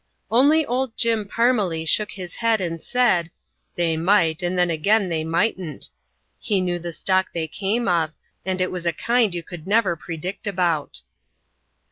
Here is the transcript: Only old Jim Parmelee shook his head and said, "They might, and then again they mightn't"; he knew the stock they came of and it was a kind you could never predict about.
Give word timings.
Only 0.31 0.65
old 0.65 0.97
Jim 0.97 1.27
Parmelee 1.27 1.85
shook 1.85 2.09
his 2.09 2.37
head 2.37 2.59
and 2.59 2.81
said, 2.81 3.29
"They 3.75 3.97
might, 3.97 4.41
and 4.41 4.57
then 4.57 4.71
again 4.71 5.09
they 5.09 5.23
mightn't"; 5.23 5.91
he 6.39 6.59
knew 6.59 6.79
the 6.79 6.91
stock 6.91 7.31
they 7.33 7.47
came 7.47 7.87
of 7.87 8.11
and 8.43 8.59
it 8.59 8.71
was 8.71 8.87
a 8.87 8.93
kind 8.93 9.35
you 9.35 9.43
could 9.43 9.67
never 9.67 9.95
predict 9.95 10.47
about. 10.47 11.01